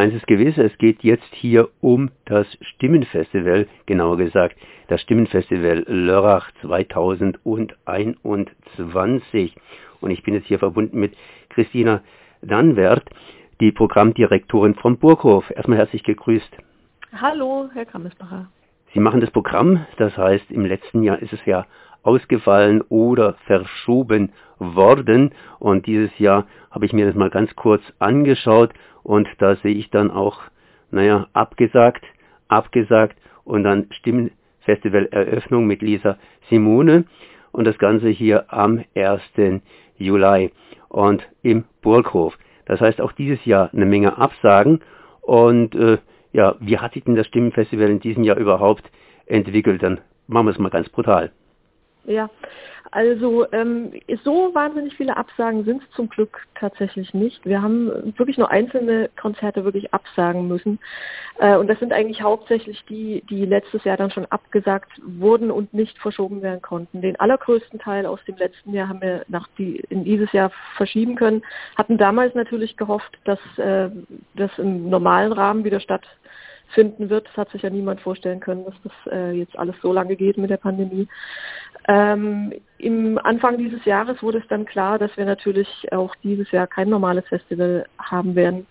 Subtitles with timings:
[0.00, 4.56] eins ist gewiss, es geht jetzt hier um das Stimmenfestival, genauer gesagt
[4.88, 9.54] das Stimmenfestival Lörrach 2021.
[10.00, 11.14] Und ich bin jetzt hier verbunden mit
[11.50, 12.00] Christina
[12.40, 13.10] Danwert,
[13.60, 15.50] die Programmdirektorin vom Burghof.
[15.50, 16.56] Erstmal herzlich gegrüßt.
[17.20, 18.48] Hallo, Herr Krammesbacher.
[18.94, 21.66] Sie machen das Programm, das heißt, im letzten Jahr ist es ja
[22.02, 25.32] ausgefallen oder verschoben worden.
[25.58, 28.72] Und dieses Jahr habe ich mir das mal ganz kurz angeschaut
[29.02, 30.40] und da sehe ich dann auch,
[30.90, 32.04] naja, abgesagt,
[32.48, 37.04] abgesagt und dann Stimmenfestival-Eröffnung mit Lisa Simone
[37.52, 39.22] und das Ganze hier am 1.
[39.96, 40.52] Juli
[40.88, 42.36] und im Burghof.
[42.66, 44.80] Das heißt auch dieses Jahr eine Menge Absagen
[45.22, 45.98] und äh,
[46.32, 48.90] ja, wie hat sich denn das Stimmenfestival in diesem Jahr überhaupt
[49.26, 49.82] entwickelt?
[49.82, 51.32] Dann machen wir es mal ganz brutal.
[52.04, 52.30] Ja,
[52.92, 53.92] also ähm,
[54.24, 57.44] so wahnsinnig viele Absagen sind es zum Glück tatsächlich nicht.
[57.46, 60.80] Wir haben wirklich nur einzelne Konzerte wirklich absagen müssen.
[61.38, 65.72] Äh, und das sind eigentlich hauptsächlich die, die letztes Jahr dann schon abgesagt wurden und
[65.72, 67.00] nicht verschoben werden konnten.
[67.00, 71.14] Den allergrößten Teil aus dem letzten Jahr haben wir nach die, in dieses Jahr verschieben
[71.14, 71.42] können.
[71.76, 73.88] Hatten damals natürlich gehofft, dass äh,
[74.34, 76.06] das im normalen Rahmen wieder statt
[76.70, 77.26] finden wird.
[77.28, 80.36] Das hat sich ja niemand vorstellen können, dass das äh, jetzt alles so lange geht
[80.36, 81.08] mit der Pandemie.
[81.88, 86.66] Ähm, Im Anfang dieses Jahres wurde es dann klar, dass wir natürlich auch dieses Jahr
[86.66, 88.66] kein normales Festival haben werden.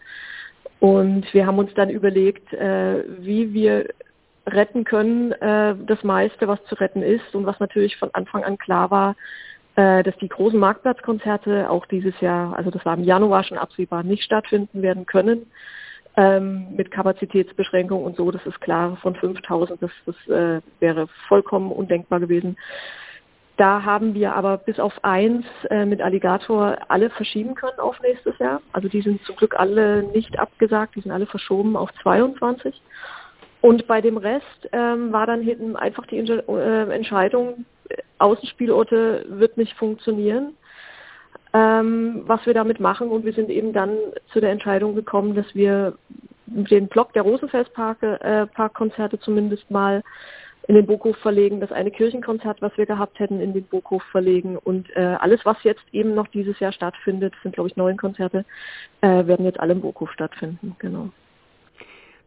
[0.80, 3.90] Und wir haben uns dann überlegt, äh, wie wir
[4.48, 8.58] retten können, äh, das meiste, was zu retten ist und was natürlich von Anfang an
[8.58, 9.16] klar war,
[9.76, 14.04] äh, dass die großen Marktplatzkonzerte auch dieses Jahr, also das war im Januar schon absehbar,
[14.04, 15.46] nicht stattfinden werden können
[16.18, 21.72] ähm, mit Kapazitätsbeschränkung und so, das ist klar, von 5000, das, das äh, wäre vollkommen
[21.72, 22.58] undenkbar gewesen.
[23.58, 28.38] Da haben wir aber bis auf eins äh, mit Alligator alle verschieben können auf nächstes
[28.40, 28.62] Jahr.
[28.72, 32.82] Also die sind zum Glück alle nicht abgesagt, die sind alle verschoben auf 22.
[33.62, 37.66] Und bei dem Rest ähm, war dann hinten einfach die äh, Entscheidung,
[38.20, 40.54] Außenspielorte wird nicht funktionieren
[41.54, 43.10] ähm, was wir damit machen.
[43.10, 43.92] Und wir sind eben dann
[44.32, 45.94] zu der Entscheidung gekommen, dass wir
[46.46, 50.04] den Block der Rosenfelsparke, äh, zumindest mal
[50.68, 54.56] in den Burghof verlegen, das eine Kirchenkonzert, was wir gehabt hätten, in den Burghof verlegen
[54.56, 58.46] und äh, alles, was jetzt eben noch dieses Jahr stattfindet, sind glaube ich neun Konzerte,
[59.02, 61.10] äh, werden jetzt alle im Burghof stattfinden, genau.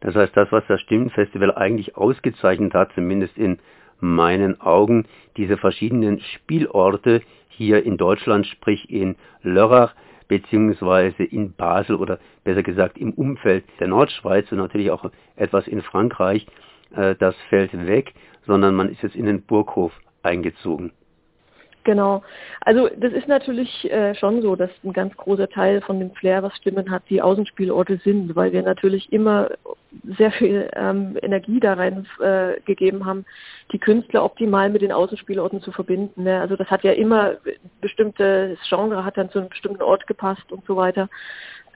[0.01, 3.59] Das heißt, das, was das Stimmenfestival eigentlich ausgezeichnet hat, zumindest in
[4.03, 5.05] meinen Augen,
[5.37, 9.93] diese verschiedenen Spielorte, hier in Deutschland, sprich in Lörrach
[10.27, 15.81] beziehungsweise in Basel oder besser gesagt im Umfeld der Nordschweiz und natürlich auch etwas in
[15.81, 16.45] Frankreich,
[16.95, 18.13] äh, das fällt weg,
[18.45, 19.91] sondern man ist jetzt in den Burghof
[20.23, 20.91] eingezogen.
[21.83, 22.23] Genau.
[22.61, 26.41] Also das ist natürlich äh, schon so, dass ein ganz großer Teil von dem Flair,
[26.41, 29.49] was Stimmen hat, die Außenspielorte sind, weil wir natürlich immer
[30.17, 33.25] sehr viel ähm, Energie da rein äh, gegeben haben,
[33.73, 36.23] die Künstler optimal mit den Außenspielorten zu verbinden.
[36.23, 36.39] Ne?
[36.39, 37.35] Also das hat ja immer
[37.81, 41.09] bestimmtes Genre hat dann zu einem bestimmten Ort gepasst und so weiter.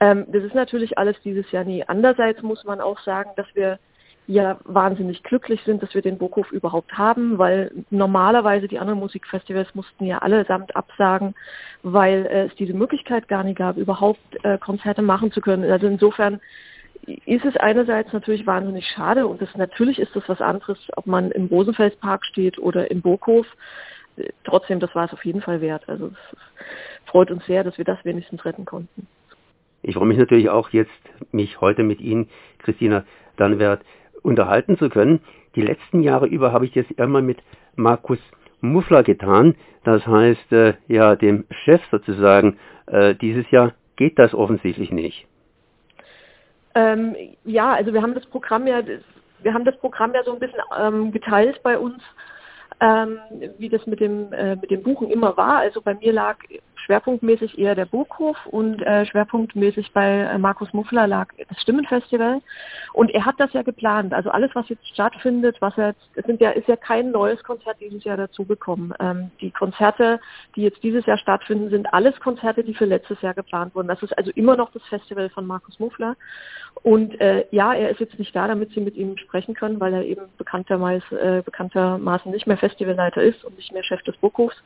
[0.00, 1.84] Ähm, das ist natürlich alles dieses Jahr nie.
[1.86, 3.78] Andererseits muss man auch sagen, dass wir
[4.28, 9.74] ja wahnsinnig glücklich sind, dass wir den Burghof überhaupt haben, weil normalerweise die anderen Musikfestivals
[9.74, 11.34] mussten ja allesamt absagen,
[11.82, 15.68] weil äh, es diese Möglichkeit gar nicht gab, überhaupt äh, Konzerte machen zu können.
[15.70, 16.40] Also insofern
[17.24, 21.30] ist es einerseits natürlich wahnsinnig schade und das, natürlich ist das was anderes, ob man
[21.30, 23.46] im Rosenfelspark steht oder im Burghof.
[24.44, 25.88] Trotzdem, das war es auf jeden Fall wert.
[25.88, 26.38] Also es
[27.06, 29.06] freut uns sehr, dass wir das wenigstens retten konnten.
[29.80, 30.90] Ich freue mich natürlich auch jetzt,
[31.32, 32.28] mich heute mit Ihnen,
[32.58, 33.04] Christina
[33.36, 33.82] Dannwert,
[34.22, 35.20] unterhalten zu können.
[35.54, 37.38] Die letzten Jahre über habe ich das immer mit
[37.76, 38.18] Markus
[38.60, 42.58] Muffler getan, das heißt äh, ja dem Chef sozusagen.
[42.86, 45.26] Äh, dieses Jahr geht das offensichtlich nicht.
[46.74, 48.82] Ähm, ja, also wir haben das Programm ja,
[49.42, 52.02] wir haben das Programm ja so ein bisschen ähm, geteilt bei uns,
[52.80, 53.18] ähm,
[53.58, 55.58] wie das mit dem äh, mit dem Buchen immer war.
[55.58, 56.36] Also bei mir lag
[56.78, 62.40] schwerpunktmäßig eher der Burghof und äh, schwerpunktmäßig bei äh, Markus Muffler lag das Stimmenfestival.
[62.92, 64.14] Und er hat das ja geplant.
[64.14, 67.76] Also alles, was jetzt stattfindet, was jetzt, es sind ja, ist ja kein neues Konzert
[67.80, 68.94] dieses Jahr dazugekommen.
[69.00, 70.20] Ähm, die Konzerte,
[70.56, 73.88] die jetzt dieses Jahr stattfinden, sind alles Konzerte, die für letztes Jahr geplant wurden.
[73.88, 76.16] Das ist also immer noch das Festival von Markus Muffler.
[76.82, 79.94] Und äh, ja, er ist jetzt nicht da, damit Sie mit ihm sprechen können, weil
[79.94, 84.56] er eben bekanntermaßen, äh, bekanntermaßen nicht mehr Festivalleiter ist und nicht mehr Chef des Burghofs.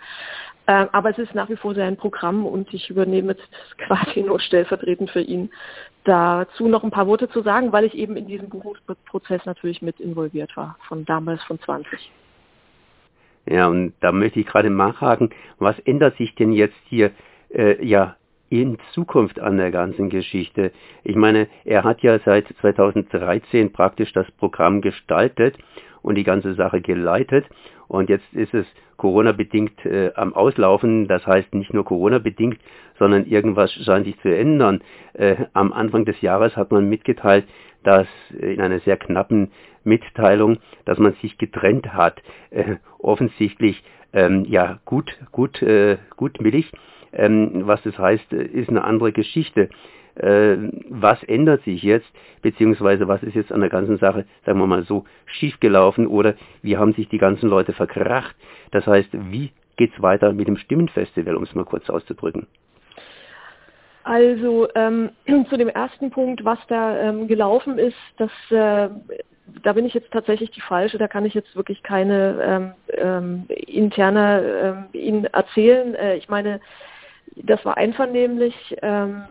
[0.66, 3.48] Äh, aber es ist nach wie vor sein Programm und ich übernehme jetzt
[3.86, 5.50] quasi nur stellvertretend für ihn
[6.04, 10.00] dazu noch ein paar Worte zu sagen, weil ich eben in diesem Buchungsprozess natürlich mit
[10.00, 12.10] involviert war, von damals von 20.
[13.46, 17.12] Ja, und da möchte ich gerade nachhaken, was ändert sich denn jetzt hier
[17.54, 18.16] äh, ja
[18.50, 20.72] in Zukunft an der ganzen Geschichte?
[21.04, 25.56] Ich meine, er hat ja seit 2013 praktisch das Programm gestaltet
[26.02, 27.46] und die ganze Sache geleitet.
[27.88, 28.66] Und jetzt ist es
[28.96, 31.08] Corona-bedingt äh, am Auslaufen.
[31.08, 32.58] Das heißt nicht nur Corona-bedingt,
[32.98, 34.82] sondern irgendwas scheint sich zu ändern.
[35.14, 37.44] Äh, am Anfang des Jahres hat man mitgeteilt,
[37.82, 38.06] dass
[38.38, 39.50] in einer sehr knappen
[39.84, 42.22] Mitteilung, dass man sich getrennt hat.
[42.50, 43.82] Äh, offensichtlich
[44.12, 46.70] ähm, ja gut, gut, äh, gutmillig.
[47.12, 49.68] Ähm, was das heißt, äh, ist eine andere Geschichte äh,
[50.14, 52.06] was ändert sich jetzt,
[52.42, 56.76] beziehungsweise was ist jetzt an der ganzen Sache, sagen wir mal so, schiefgelaufen oder wie
[56.76, 58.36] haben sich die ganzen Leute verkracht.
[58.72, 62.46] Das heißt, wie geht's weiter mit dem Stimmenfestival, um es mal kurz auszudrücken?
[64.04, 65.10] Also ähm,
[65.48, 68.90] zu dem ersten Punkt, was da ähm, gelaufen ist, das äh,
[69.62, 73.44] da bin ich jetzt tatsächlich die falsche, da kann ich jetzt wirklich keine ähm, ähm,
[73.48, 75.94] interne ähm, Ihnen erzählen.
[75.94, 76.60] Äh, ich meine,
[77.36, 78.54] das war einvernehmlich.
[78.82, 79.24] Ähm,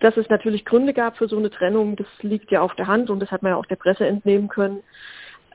[0.00, 3.10] dass es natürlich Gründe gab für so eine Trennung, das liegt ja auf der Hand
[3.10, 4.82] und das hat man ja auch der Presse entnehmen können.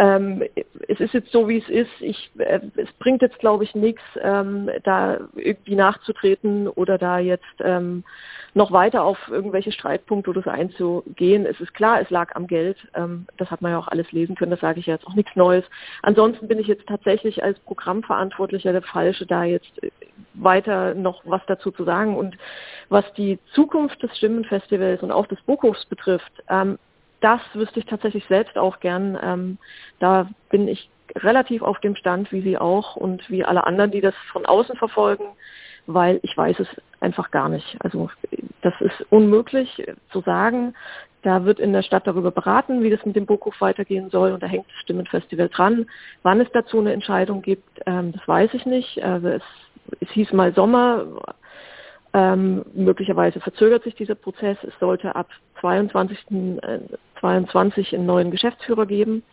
[0.01, 0.43] Ähm,
[0.87, 1.91] es ist jetzt so, wie es ist.
[1.99, 7.45] Ich, äh, es bringt jetzt, glaube ich, nichts, ähm, da irgendwie nachzutreten oder da jetzt
[7.59, 8.03] ähm,
[8.55, 11.45] noch weiter auf irgendwelche Streitpunkte oder so einzugehen.
[11.45, 12.77] Es ist klar, es lag am Geld.
[12.95, 14.49] Ähm, das hat man ja auch alles lesen können.
[14.49, 15.65] Das sage ich jetzt auch nichts Neues.
[16.01, 19.71] Ansonsten bin ich jetzt tatsächlich als Programmverantwortlicher der Falsche, da jetzt
[20.33, 22.17] weiter noch was dazu zu sagen.
[22.17, 22.37] Und
[22.89, 26.79] was die Zukunft des Stimmenfestivals und auch des Buchhofs betrifft, ähm,
[27.21, 29.17] das wüsste ich tatsächlich selbst auch gern.
[29.21, 29.57] Ähm,
[29.99, 34.01] da bin ich relativ auf dem Stand, wie Sie auch und wie alle anderen, die
[34.01, 35.25] das von außen verfolgen,
[35.87, 36.67] weil ich weiß es
[36.99, 37.77] einfach gar nicht.
[37.79, 38.09] Also
[38.61, 40.73] das ist unmöglich zu sagen.
[41.23, 44.41] Da wird in der Stadt darüber beraten, wie das mit dem Burghof weitergehen soll und
[44.41, 45.87] da hängt das Stimmenfestival dran.
[46.23, 49.03] Wann es dazu eine Entscheidung gibt, ähm, das weiß ich nicht.
[49.03, 49.43] Also es,
[49.99, 51.05] es hieß mal Sommer,
[52.13, 54.57] ähm, möglicherweise verzögert sich dieser Prozess.
[54.63, 55.29] Es sollte ab
[55.61, 56.19] 22.
[56.61, 56.79] Äh,
[57.19, 59.23] 22 einen neuen Geschäftsführer geben.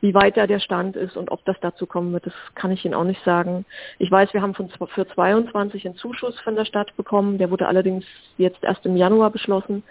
[0.00, 2.84] Wie weit da der Stand ist und ob das dazu kommen wird, das kann ich
[2.84, 3.64] Ihnen auch nicht sagen.
[3.98, 7.38] Ich weiß, wir haben von, für 22 einen Zuschuss von der Stadt bekommen.
[7.38, 8.04] Der wurde allerdings
[8.36, 9.82] jetzt erst im Januar beschlossen.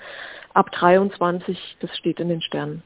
[0.54, 2.84] Ab 23, das steht in den Sternen.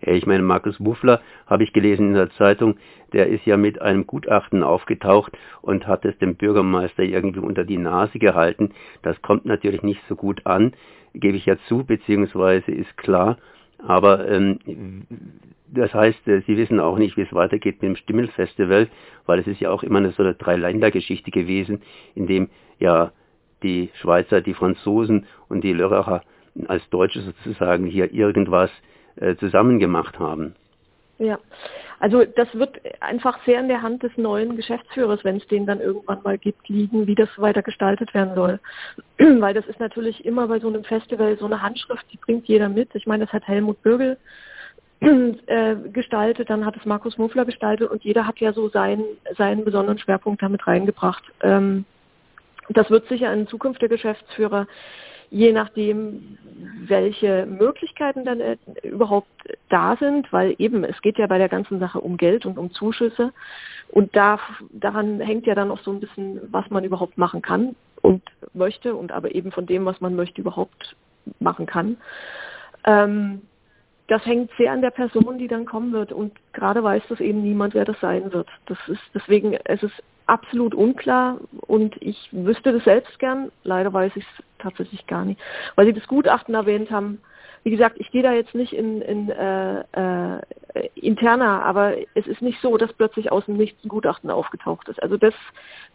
[0.00, 2.76] Ich meine, Markus Wuffler, habe ich gelesen in der Zeitung,
[3.16, 5.32] der ist ja mit einem Gutachten aufgetaucht
[5.62, 8.74] und hat es dem Bürgermeister irgendwie unter die Nase gehalten.
[9.00, 10.74] Das kommt natürlich nicht so gut an,
[11.14, 13.38] gebe ich ja zu, beziehungsweise ist klar.
[13.78, 15.06] Aber ähm,
[15.66, 18.88] das heißt, äh, Sie wissen auch nicht, wie es weitergeht mit dem Stimmelfestival,
[19.24, 21.80] weil es ist ja auch immer eine so eine Dreiländergeschichte gewesen,
[22.14, 23.12] in dem ja
[23.62, 26.20] die Schweizer, die Franzosen und die Lörracher
[26.68, 28.70] als Deutsche sozusagen hier irgendwas
[29.16, 30.54] äh, zusammen gemacht haben.
[31.18, 31.38] Ja,
[31.98, 35.80] also das wird einfach sehr in der Hand des neuen Geschäftsführers, wenn es den dann
[35.80, 38.60] irgendwann mal gibt, liegen, wie das weiter gestaltet werden soll.
[39.18, 42.68] Weil das ist natürlich immer bei so einem Festival so eine Handschrift, die bringt jeder
[42.68, 42.94] mit.
[42.94, 44.18] Ich meine, das hat Helmut Bürgel
[45.00, 49.04] äh, gestaltet, dann hat es Markus Muffler gestaltet und jeder hat ja so seinen,
[49.36, 51.24] seinen besonderen Schwerpunkt damit reingebracht.
[51.40, 51.84] Ähm,
[52.68, 54.66] das wird sicher in Zukunft der Geschäftsführer
[55.30, 56.38] je nachdem,
[56.86, 59.28] welche Möglichkeiten dann äh, überhaupt
[59.68, 62.70] da sind, weil eben es geht ja bei der ganzen Sache um Geld und um
[62.70, 63.32] Zuschüsse
[63.88, 64.38] und da,
[64.70, 68.22] daran hängt ja dann auch so ein bisschen, was man überhaupt machen kann und
[68.54, 70.96] möchte und aber eben von dem, was man möchte, überhaupt
[71.40, 71.96] machen kann.
[72.84, 73.42] Ähm,
[74.08, 77.42] das hängt sehr an der Person, die dann kommen wird und gerade weiß das eben
[77.42, 78.48] niemand, wer das sein wird.
[78.66, 83.50] Das ist deswegen, es ist absolut unklar und ich wüsste das selbst gern.
[83.64, 85.40] Leider weiß ich es tatsächlich gar nicht.
[85.74, 87.20] Weil Sie das Gutachten erwähnt haben,
[87.66, 90.40] wie gesagt, ich gehe da jetzt nicht in, in äh, äh,
[90.94, 95.02] interner, aber es ist nicht so, dass plötzlich aus dem Nichts ein Gutachten aufgetaucht ist.
[95.02, 95.34] Also das,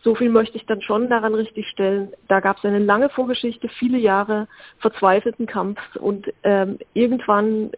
[0.02, 2.12] so viel möchte ich dann schon daran richtig stellen.
[2.28, 4.50] Da gab es eine lange Vorgeschichte, viele Jahre
[4.80, 7.72] verzweifelten Kampf und ähm, irgendwann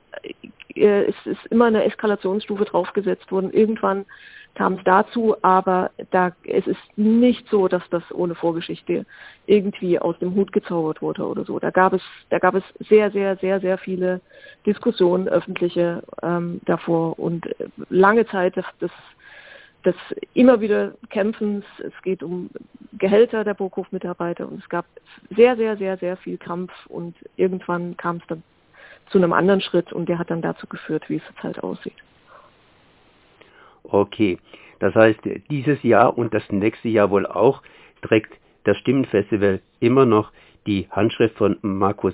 [0.74, 3.54] äh, ist, ist immer eine Eskalationsstufe draufgesetzt worden.
[3.54, 4.06] Irgendwann
[4.56, 9.06] kam es dazu, aber da, es ist nicht so, dass das ohne Vorgeschichte
[9.48, 11.60] irgendwie aus dem Hut gezaubert wurde oder so.
[11.60, 14.22] Da gab es, da gab es sehr, sehr, sehr, sehr viele
[14.66, 17.50] Diskussionen, öffentliche ähm, davor und
[17.90, 18.92] lange Zeit des, des,
[19.86, 19.96] des
[20.34, 21.66] immer wieder Kämpfens.
[21.80, 22.52] Es geht um
[23.00, 24.86] Gehälter der Burghof-Mitarbeiter und es gab
[25.36, 28.44] sehr, sehr, sehr, sehr viel Kampf und irgendwann kam es dann
[29.10, 31.96] zu einem anderen Schritt und der hat dann dazu geführt, wie es jetzt halt aussieht.
[33.84, 34.38] Okay,
[34.80, 37.62] das heißt, dieses Jahr und das nächste Jahr wohl auch
[38.02, 40.32] trägt das Stimmenfestival immer noch
[40.66, 42.14] die Handschrift von Markus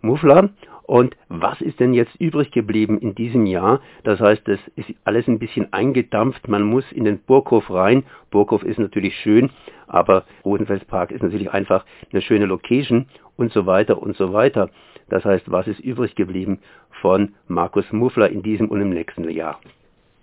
[0.00, 0.50] Muffler
[0.82, 3.80] Und was ist denn jetzt übrig geblieben in diesem Jahr?
[4.02, 6.46] Das heißt, es ist alles ein bisschen eingedampft.
[6.46, 8.04] Man muss in den Burghof rein.
[8.30, 9.50] Burghof ist natürlich schön,
[9.86, 13.06] aber Rosenfelspark ist natürlich einfach eine schöne Location
[13.36, 14.68] und so weiter und so weiter.
[15.08, 16.58] Das heißt, was ist übrig geblieben
[17.00, 19.58] von Markus Muffler in diesem und im nächsten Jahr?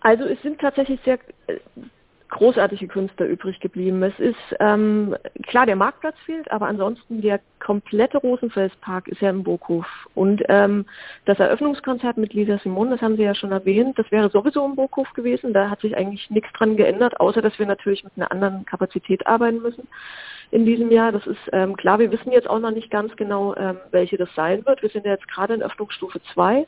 [0.01, 1.57] Also es sind tatsächlich sehr äh,
[2.31, 4.01] großartige Künstler übrig geblieben.
[4.01, 5.15] Es ist ähm,
[5.47, 9.85] klar, der Marktplatz fehlt, aber ansonsten der komplette Rosenfelspark ist ja im Burghof.
[10.15, 10.85] Und ähm,
[11.25, 14.75] das Eröffnungskonzert mit Lisa Simon, das haben Sie ja schon erwähnt, das wäre sowieso im
[14.75, 15.53] Burghof gewesen.
[15.53, 19.27] Da hat sich eigentlich nichts dran geändert, außer dass wir natürlich mit einer anderen Kapazität
[19.27, 19.87] arbeiten müssen
[20.51, 21.11] in diesem Jahr.
[21.11, 24.29] Das ist ähm, klar, wir wissen jetzt auch noch nicht ganz genau, ähm, welche das
[24.35, 24.81] sein wird.
[24.81, 26.67] Wir sind ja jetzt gerade in Öffnungsstufe 2.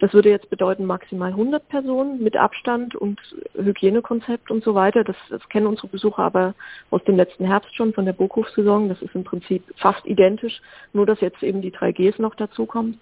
[0.00, 3.20] Das würde jetzt bedeuten maximal 100 Personen mit Abstand und
[3.54, 4.99] Hygienekonzept und so weiter.
[5.04, 6.54] Das, das kennen unsere Besucher aber
[6.90, 8.88] aus dem letzten Herbst schon von der Burghofsaison.
[8.88, 10.60] Das ist im Prinzip fast identisch,
[10.92, 13.00] nur dass jetzt eben die 3Gs noch dazukommen.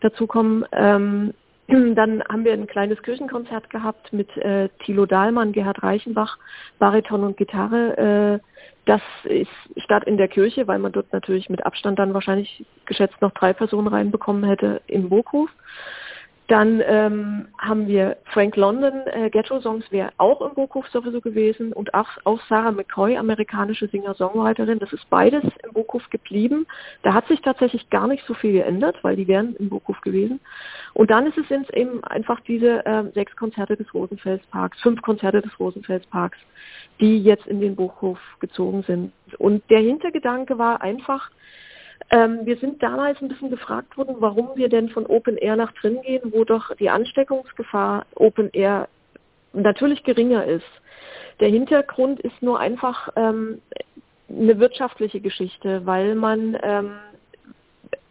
[0.00, 0.64] dazukommen.
[0.72, 1.34] Ähm,
[1.68, 6.38] dann haben wir ein kleines Kirchenkonzert gehabt mit äh, Thilo Dahlmann, Gerhard Reichenbach,
[6.78, 8.40] Bariton und Gitarre.
[8.40, 8.54] Äh,
[8.86, 13.20] das ist statt in der Kirche, weil man dort natürlich mit Abstand dann wahrscheinlich geschätzt
[13.22, 15.48] noch drei Personen reinbekommen hätte im Burghof.
[16.46, 21.72] Dann ähm, haben wir Frank London, äh, Ghetto Songs wäre auch im Burghof sowieso gewesen
[21.72, 24.78] und auch, auch Sarah McCoy, amerikanische Singer-Songwriterin.
[24.78, 26.66] Das ist beides im Burghof geblieben.
[27.02, 30.38] Da hat sich tatsächlich gar nicht so viel geändert, weil die wären im Burghof gewesen.
[30.92, 35.58] Und dann ist es eben einfach diese äh, sechs Konzerte des Rosenfelsparks, fünf Konzerte des
[35.58, 36.38] Rosenfelsparks,
[37.00, 39.12] die jetzt in den Burghof gezogen sind.
[39.38, 41.30] Und der Hintergedanke war einfach,
[42.10, 45.72] ähm, wir sind damals ein bisschen gefragt worden, warum wir denn von Open Air nach
[45.72, 48.88] drin gehen, wo doch die Ansteckungsgefahr Open Air
[49.52, 50.66] natürlich geringer ist.
[51.40, 53.60] Der Hintergrund ist nur einfach ähm,
[54.28, 56.92] eine wirtschaftliche Geschichte, weil man ähm,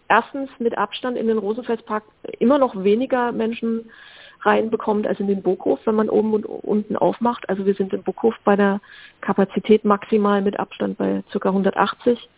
[0.10, 2.04] erstens mit Abstand in den Rosenfelspark
[2.40, 3.90] immer noch weniger Menschen
[4.42, 7.48] reinbekommt als in den Burghof, wenn man oben und unten aufmacht.
[7.48, 8.82] Also wir sind im Burghof bei der
[9.22, 11.50] Kapazität maximal mit Abstand bei ca.
[11.50, 12.30] 180.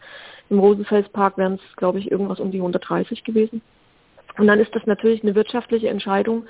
[0.50, 3.62] Im Rosenfelspark wären es, glaube ich, irgendwas um die 130 gewesen.
[4.38, 6.46] Und dann ist das natürlich eine wirtschaftliche Entscheidung,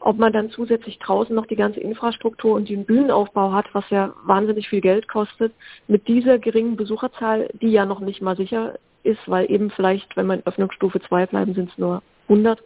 [0.00, 4.12] ob man dann zusätzlich draußen noch die ganze Infrastruktur und den Bühnenaufbau hat, was ja
[4.24, 5.52] wahnsinnig viel Geld kostet,
[5.88, 10.26] mit dieser geringen Besucherzahl, die ja noch nicht mal sicher ist, weil eben vielleicht, wenn
[10.26, 12.62] wir in Öffnungsstufe 2 bleiben, sind es nur 100.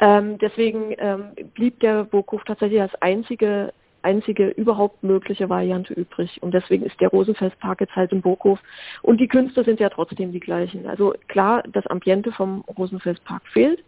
[0.00, 3.72] Ähm, deswegen ähm, blieb der Burghof tatsächlich als einzige
[4.04, 6.42] einzige überhaupt mögliche Variante übrig.
[6.42, 8.60] Und deswegen ist der Rosenfestpark jetzt halt im Burghof.
[9.02, 10.86] Und die Künste sind ja trotzdem die gleichen.
[10.86, 13.82] Also klar, das Ambiente vom Rosenfestpark fehlt.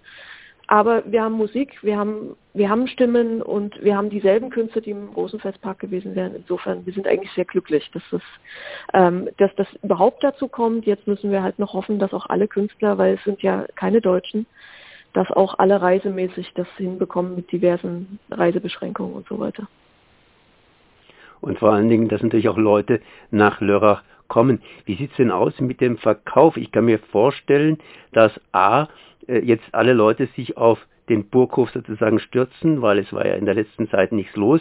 [0.69, 4.91] Aber wir haben Musik, wir haben, wir haben Stimmen und wir haben dieselben Künste, die
[4.91, 6.35] im Rosenfestpark gewesen wären.
[6.35, 8.23] Insofern, wir sind eigentlich sehr glücklich, dass das,
[8.93, 10.85] ähm, dass das überhaupt dazu kommt.
[10.85, 14.01] Jetzt müssen wir halt noch hoffen, dass auch alle Künstler, weil es sind ja keine
[14.01, 14.47] Deutschen,
[15.13, 19.69] dass auch alle reisemäßig das hinbekommen mit diversen Reisebeschränkungen und so weiter
[21.41, 23.01] und vor allen Dingen, dass natürlich auch Leute
[23.31, 24.61] nach Lörrach kommen.
[24.85, 26.57] Wie sieht es denn aus mit dem Verkauf?
[26.57, 27.79] Ich kann mir vorstellen,
[28.13, 28.89] dass A,
[29.27, 33.45] äh, jetzt alle Leute sich auf den Burghof sozusagen stürzen, weil es war ja in
[33.45, 34.61] der letzten Zeit nichts los,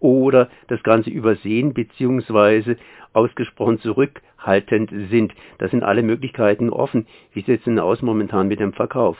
[0.00, 2.76] oder das Ganze übersehen beziehungsweise
[3.12, 5.32] ausgesprochen zurückhaltend sind.
[5.58, 7.06] Das sind alle Möglichkeiten offen.
[7.32, 9.16] Wie sieht es denn aus momentan mit dem Verkauf?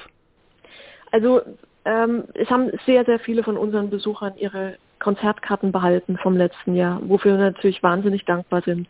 [1.12, 1.42] Also
[1.84, 7.00] ähm, es haben sehr, sehr viele von unseren Besuchern ihre Konzertkarten behalten vom letzten Jahr,
[7.04, 8.88] wofür wir natürlich wahnsinnig dankbar sind.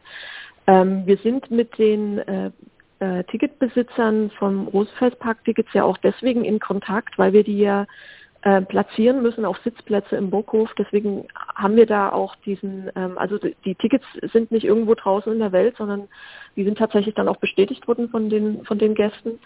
[0.66, 2.50] Ähm, wir sind mit den äh,
[3.00, 7.86] äh, Ticketbesitzern vom Rosenfelspark-Tickets ja auch deswegen in Kontakt, weil wir die ja
[8.42, 10.70] äh, platzieren müssen auf Sitzplätze im Burghof.
[10.76, 15.38] Deswegen haben wir da auch diesen, ähm, also die Tickets sind nicht irgendwo draußen in
[15.38, 16.08] der Welt, sondern
[16.56, 19.38] die sind tatsächlich dann auch bestätigt worden von den, von den Gästen.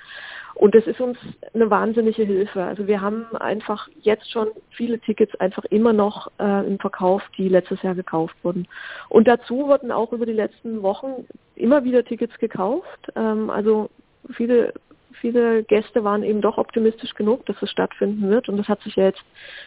[0.54, 1.18] Und das ist uns
[1.52, 2.62] eine wahnsinnige Hilfe.
[2.62, 7.50] Also wir haben einfach jetzt schon viele Tickets einfach immer noch äh, im Verkauf, die
[7.50, 8.66] letztes Jahr gekauft wurden.
[9.10, 13.12] Und dazu wurden auch über die letzten Wochen immer wieder Tickets gekauft.
[13.14, 13.90] Ähm, also
[14.32, 14.72] viele
[15.20, 18.48] viele Gäste waren eben doch optimistisch genug, dass es stattfinden wird.
[18.48, 19.22] Und das hat sich ja jetzt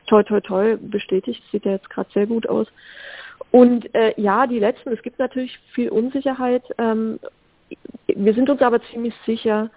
[0.08, 1.44] toi toi toi bestätigt.
[1.52, 2.68] Sieht ja jetzt gerade sehr gut aus.
[3.52, 6.64] Und äh, ja, die letzten, es gibt natürlich viel Unsicherheit.
[6.78, 7.20] Ähm,
[8.08, 9.70] wir sind uns aber ziemlich sicher,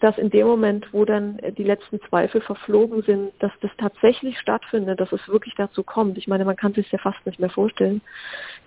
[0.00, 5.00] dass in dem Moment, wo dann die letzten Zweifel verflogen sind, dass das tatsächlich stattfindet,
[5.00, 6.18] dass es wirklich dazu kommt.
[6.18, 8.00] Ich meine, man kann sich ja fast nicht mehr vorstellen,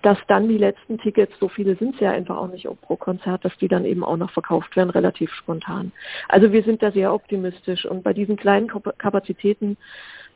[0.02, 3.44] dass dann die letzten Tickets, so viele sind es ja einfach auch nicht pro Konzert,
[3.44, 5.92] dass die dann eben auch noch verkauft werden, relativ spontan.
[6.28, 9.76] Also wir sind da sehr optimistisch und bei diesen kleinen Kapazitäten,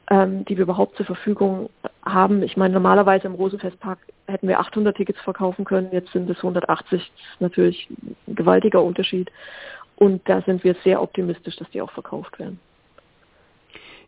[0.09, 1.69] ähm, die wir überhaupt zur Verfügung
[2.05, 3.99] haben, ich meine, normalerweise im Rosenfestpark
[4.29, 7.89] hätten wir 800 Tickets verkaufen können, jetzt sind es 180, das ist natürlich
[8.29, 9.31] ein gewaltiger Unterschied.
[9.97, 12.61] Und da sind wir sehr optimistisch, dass die auch verkauft werden.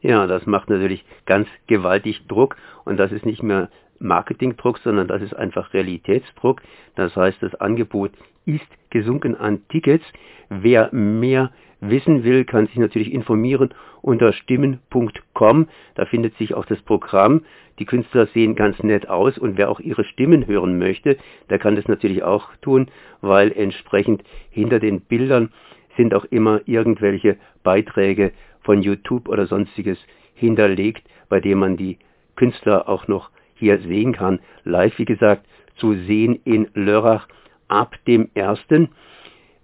[0.01, 3.69] Ja, das macht natürlich ganz gewaltig Druck und das ist nicht mehr
[3.99, 6.63] Marketingdruck, sondern das ist einfach Realitätsdruck.
[6.95, 8.13] Das heißt, das Angebot
[8.45, 10.05] ist gesunken an Tickets.
[10.49, 15.69] Wer mehr wissen will, kann sich natürlich informieren unter stimmen.com.
[15.95, 17.43] Da findet sich auch das Programm.
[17.79, 21.17] Die Künstler sehen ganz nett aus und wer auch ihre Stimmen hören möchte,
[21.51, 22.89] der kann das natürlich auch tun,
[23.21, 25.51] weil entsprechend hinter den Bildern
[25.99, 29.99] sind auch immer irgendwelche Beiträge von YouTube oder sonstiges
[30.35, 31.99] hinterlegt, bei dem man die
[32.37, 34.39] Künstler auch noch hier sehen kann.
[34.65, 35.45] Live, wie gesagt,
[35.77, 37.29] zu sehen in Lörrach
[37.67, 38.61] ab dem 1.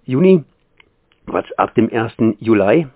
[0.05, 0.45] Juni,
[1.26, 2.12] was ab dem 1.
[2.41, 2.88] Juli.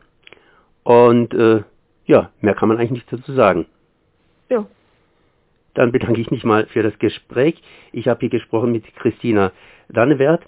[0.83, 1.63] Und äh,
[2.07, 3.67] ja, mehr kann man eigentlich nicht dazu sagen.
[4.51, 4.67] Ja.
[5.75, 7.63] Dann bedanke ich mich mal für das Gespräch.
[7.93, 9.53] Ich habe hier gesprochen mit Christina
[9.89, 10.43] Dannewert,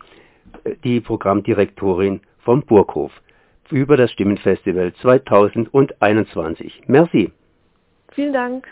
[0.82, 3.12] die Programmdirektorin vom Burghof,
[3.70, 6.82] über das Stimmenfestival 2021.
[6.86, 7.32] Merci.
[8.12, 8.66] Vielen Dank.